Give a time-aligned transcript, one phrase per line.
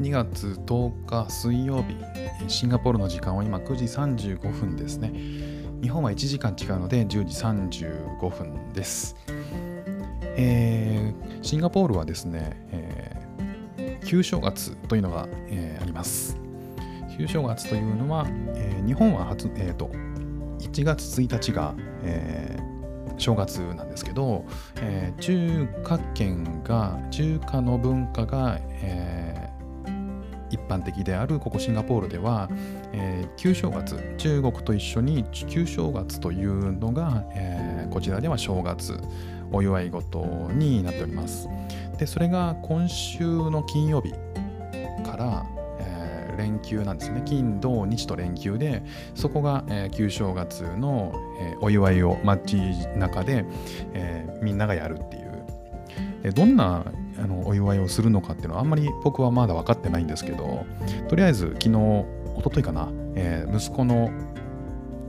[0.00, 1.94] 2月10日水曜日、
[2.48, 5.12] シンガポールの時間は今9時35分ですね。
[5.82, 9.14] 日本は1時間違うので10時35分です。
[10.38, 16.34] えー、シンガポールはですね、えー、旧正月というのが、えー、あります。
[17.18, 19.90] 旧正月というのは、え、日本は初、えーと、
[20.60, 22.58] 1月1日が、え、
[23.18, 29.49] 正月なんですけど、え、中華圏が中華の文化が、えー、
[30.50, 32.48] 一般的であるここシンガポールでは、
[32.92, 38.98] えー、旧正月中国と一緒に旧正月というのが、えー、こちらでは正月
[39.52, 40.20] お祝い事
[40.52, 41.48] になっております。
[41.98, 44.12] でそれが今週の金曜日
[45.04, 45.46] から、
[45.80, 47.22] えー、連休なんですね。
[47.24, 48.82] 金土日と連休で
[49.14, 52.56] そこが、えー、旧正月の、えー、お祝いを街
[52.96, 53.44] 中で、
[53.92, 55.30] えー、みんながやるっていう。
[56.34, 56.84] どんな
[57.22, 60.64] あのお祝いをするのかっていうのはあんまり僕はまだ分かってないんですけど
[61.08, 64.10] とりあえず昨日一昨日かな、えー、息子の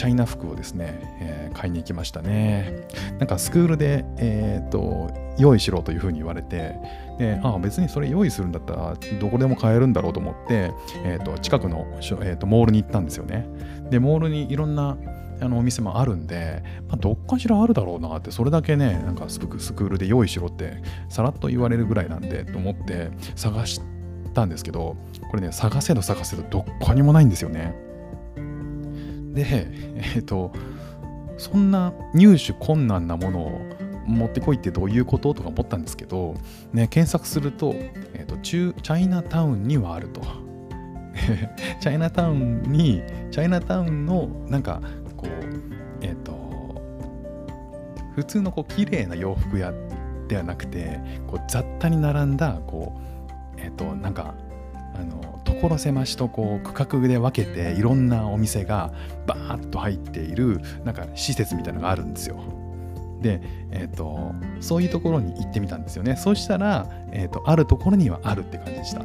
[0.00, 2.88] チャイナ服をですね、えー、買いに行きましたね。
[3.18, 6.74] なんかスクールで、えー、っと、用意しろというふうに言われて、
[7.18, 10.72] でああ、別にそれ用意するんだったら、どこでも買えるんだろうと思って、
[11.04, 13.46] えー、っと、近くの、えー、っとモールに行ったんですよね。
[13.90, 14.96] で、モールにいろんな
[15.40, 23.80] あのお店もあるんで、まあ、どっかしらあるだろうなって、それだけね、なんかスクールで用意しろって、さらっと言われるぐらいなんで、と思って探し
[24.34, 24.96] たんですけど、
[25.30, 27.74] これね、探せど探せどどっかにもないんですよね。
[29.34, 30.52] で、えっ、ー、と、
[31.38, 33.60] そんな入手困難なものを
[34.06, 36.34] 持ってこいってどういうこととか思ったんですけど、
[36.72, 40.20] ね、検索すると、えーと、中チャイナタウンにはあると。
[41.80, 44.80] チャイナタウンに、チャイナタウンのなんか
[48.14, 49.72] 普通のこう綺麗な洋服屋
[50.28, 53.00] ではなくて、こう雑多に並んだ、こ
[53.56, 54.34] う、えっ、と、なんか、
[54.94, 58.92] あの所狭しとこう区画で分けていろんなお店が
[59.26, 62.36] バーッと入っているなんか施設みたいなのがあるんですよ。
[63.20, 63.40] で、
[63.70, 66.16] えーと、そういうところに行ってみたんですよね。
[66.16, 69.02] そしたら、えーと、あるところにはあるって感じでした。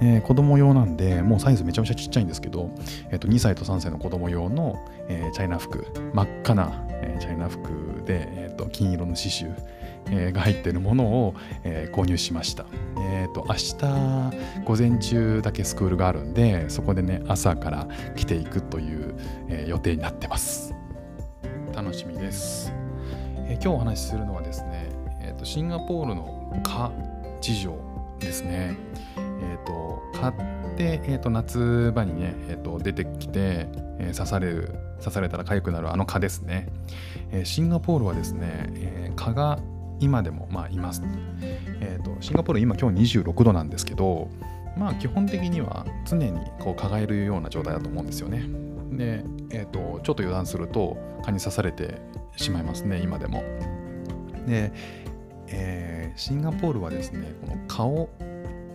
[0.00, 2.70] えー、子供用なんで、もうサイズめちゃめちゃちっちゃいんですけど、
[3.10, 9.54] えー、と2歳と3歳の子供用の、えー、チャイナ服、真っ赤な、えー、チャイナ服で、えー、と金色の刺繍、
[10.10, 11.34] えー、が入っているものを、
[11.64, 12.66] えー、購入しました。
[12.98, 19.14] えっ、ー、と、明日午前中だけスクールがあるんで、そこでね、朝から来ていくという、
[19.48, 20.74] えー、予定になってます。
[21.74, 22.72] 楽しみです。
[23.48, 24.88] えー、今日お話しするのはですね、
[25.20, 26.92] えーと、シンガポールの蚊
[27.40, 27.78] 事情
[28.18, 28.76] ですね。
[29.16, 30.32] えっ、ー、と、蚊っ
[30.76, 33.68] て、えーと、夏場にね、えーと、出てきて、
[34.06, 36.68] え、刺される刺されたら痒くなるあの蚊ですね、
[37.32, 39.58] え、シンガポールはですね、え、蚊が
[40.00, 41.02] 今でもまあいます。
[41.80, 44.28] えーと、シンガポール今今日26度なんですけど、
[44.76, 48.42] まあ基本的には常にこう輝えるような状態だと思うんですよね。
[48.92, 52.00] で、えーと、ちょっと油断すると蚊に刺されて
[52.36, 53.42] しまいますね、今でも。
[54.46, 54.72] で、
[55.48, 58.08] えー、シンガポールはですね、この顔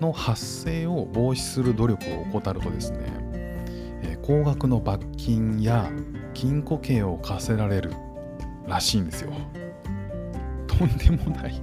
[0.00, 2.98] の発生を防止する努力を怠るとですね、
[4.22, 5.90] 高額の罰金や
[6.34, 7.92] 禁錮刑を課せられる
[8.66, 9.32] らしいんですよ。
[10.66, 11.60] とんでもない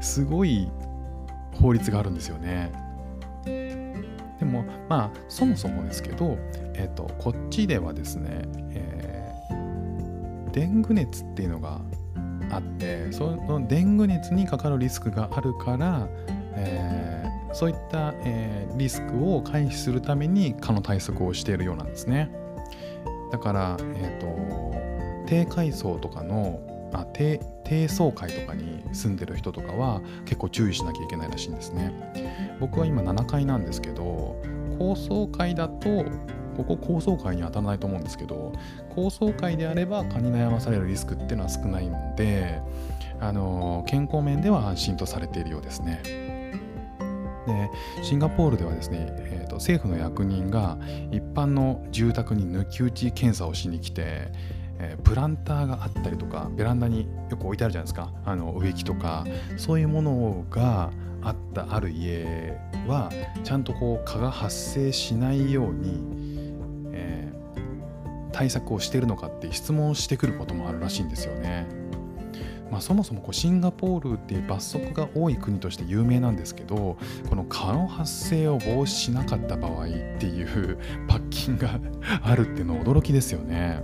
[0.00, 0.70] すごい
[1.54, 2.72] 法律があるんですよね。
[4.38, 6.36] でもまあそもそもですけど、
[6.74, 11.80] えーと、こっちではですね、えー、デング熱っていうのが
[12.50, 16.06] あってそのデング熱にかかるリスクがあるから、
[16.54, 22.30] えー、そういった、えー、リスクを回避するために蚊の対策をしているようなんですね。
[23.32, 24.76] だから、えーと
[25.26, 26.60] 低階層とかの
[26.92, 31.92] あ低低層階とかに住んでる人とかは結構注意しなきゃいけないらしいんですね
[32.60, 34.40] 僕は今7階なんですけど
[34.78, 36.04] 高層階だと
[36.56, 38.52] ここ高層階に当たらないと思うんですけど
[38.94, 42.60] 高層階であれば蚊に悩まされるリスクっていうのは少ないので
[43.20, 46.25] あの健康面では安心とされているようですね
[47.46, 47.70] で
[48.02, 50.76] シンガポールではですね、えーと政府の役人が
[51.10, 54.32] 一般の住宅に抜き打ち検査をしに来て
[54.78, 59.24] えー、プランターがあったりとかベランダによく置いてあるじゃないですかあの植木とか
[59.56, 60.90] そういうものが
[61.22, 63.10] あったある家は
[63.42, 66.54] ちゃんとこう蚊が発生しないように、
[66.92, 71.66] えー、対策をしてるのかって質問してくることもあるらしいんですよね。
[72.70, 76.98] まあ、そもそもこうシンガポールって罰則が多い国として有名なんですけど
[77.28, 81.78] この蚊の発生を防止しなかった場合っていう罰金が
[82.22, 83.82] あるっていうのは驚きですよね。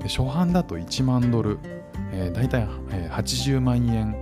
[0.00, 1.58] で初版だと1万ドル、
[2.12, 2.66] えー、大体、
[3.10, 4.16] 80万円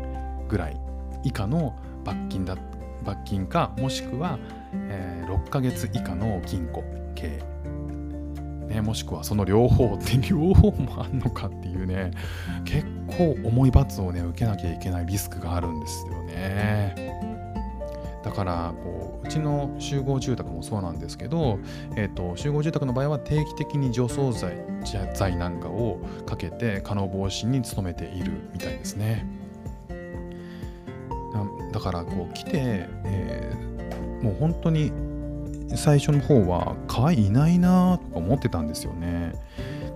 [0.49, 0.81] ぐらい
[1.23, 2.56] 以下の罰金だ
[3.05, 4.38] 罰金かもしくは、
[4.73, 6.82] えー、6ヶ月以下の禁錮
[7.14, 7.43] 刑、
[8.69, 12.12] ね、もしくはその両方って両方もあんのかっていうね
[12.64, 17.14] 結構重い罰をね受けなきゃいけないリスクがあるんですよね。
[18.22, 21.58] だからこううちの集合住宅もそうなんですけど、
[21.94, 24.56] えーと、集合住宅の場合は定期的に除草剤
[25.14, 29.26] 剤なんかをかけて可能防止に努めているみたいですね
[31.72, 34.93] だからこう来て、えー、もう本当に
[35.75, 39.32] 最初の方は蚊いないなとか思ってたんですよね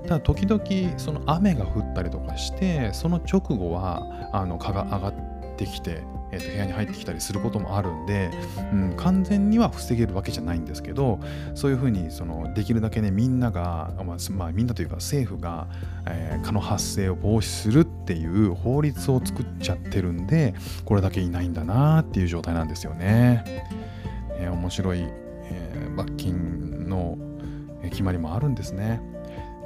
[0.08, 5.14] ただ時々その雨が降ったりとかしてその直後はあの蚊が上がっ
[5.56, 8.30] てきてえー、と部屋に入ってきたりすることもあるんで、
[8.72, 11.18] うん、完全には防げるわけじゃないんですけど
[11.54, 15.66] そういうふうにそのできるだけねみんなが、まあ、まあ、みんなというか政府が、
[16.06, 23.66] えー、蚊の発生を防止するっていう法律を作っちゃってるんでこれだけいないんだなっていう状態なんですよね。
[24.38, 27.16] えー、面白い、え、罰金の
[27.90, 29.00] 決まりもあるんですね。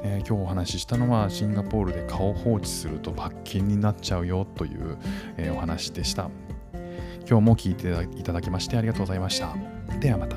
[0.03, 4.97] えー、今日お話ししたのはシンガポールで顔放置すると罰金になっちゃうよという、
[5.37, 6.29] えー、お話でした。
[7.27, 7.89] 今日も聞いて
[8.19, 9.55] いただきましてありがとうございました。
[9.99, 10.35] ではまた。